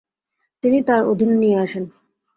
[0.63, 1.83] তিনি তার অধীনে নিয়ে আসেন।